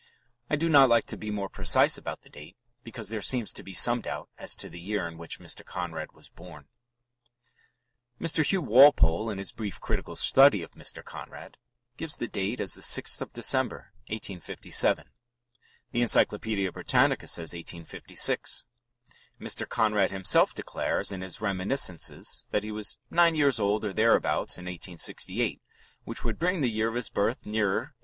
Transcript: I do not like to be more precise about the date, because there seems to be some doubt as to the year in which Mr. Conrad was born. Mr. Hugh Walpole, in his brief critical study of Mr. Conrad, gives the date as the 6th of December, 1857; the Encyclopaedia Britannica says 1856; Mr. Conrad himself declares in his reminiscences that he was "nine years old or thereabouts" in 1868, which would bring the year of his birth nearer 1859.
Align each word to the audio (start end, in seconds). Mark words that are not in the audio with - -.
I 0.49 0.55
do 0.55 0.67
not 0.67 0.89
like 0.89 1.03
to 1.05 1.15
be 1.15 1.29
more 1.29 1.47
precise 1.47 1.95
about 1.95 2.23
the 2.23 2.29
date, 2.31 2.57
because 2.83 3.09
there 3.09 3.21
seems 3.21 3.53
to 3.53 3.61
be 3.61 3.75
some 3.75 4.01
doubt 4.01 4.29
as 4.35 4.55
to 4.55 4.67
the 4.67 4.79
year 4.79 5.07
in 5.07 5.15
which 5.19 5.39
Mr. 5.39 5.63
Conrad 5.63 6.13
was 6.13 6.27
born. 6.27 6.65
Mr. 8.19 8.43
Hugh 8.43 8.63
Walpole, 8.63 9.29
in 9.29 9.37
his 9.37 9.51
brief 9.51 9.79
critical 9.79 10.15
study 10.15 10.63
of 10.63 10.71
Mr. 10.71 11.05
Conrad, 11.05 11.57
gives 11.97 12.15
the 12.15 12.27
date 12.27 12.59
as 12.59 12.73
the 12.73 12.81
6th 12.81 13.21
of 13.21 13.31
December, 13.33 13.93
1857; 14.07 15.11
the 15.91 16.01
Encyclopaedia 16.01 16.71
Britannica 16.71 17.27
says 17.27 17.53
1856; 17.53 18.65
Mr. 19.39 19.69
Conrad 19.69 20.09
himself 20.09 20.55
declares 20.55 21.11
in 21.11 21.21
his 21.21 21.41
reminiscences 21.41 22.47
that 22.49 22.63
he 22.63 22.71
was 22.71 22.97
"nine 23.11 23.35
years 23.35 23.59
old 23.59 23.85
or 23.85 23.93
thereabouts" 23.93 24.57
in 24.57 24.65
1868, 24.65 25.61
which 26.05 26.23
would 26.23 26.39
bring 26.39 26.61
the 26.61 26.71
year 26.71 26.87
of 26.89 26.95
his 26.95 27.09
birth 27.11 27.45
nearer 27.45 27.93
1859. 27.95 27.95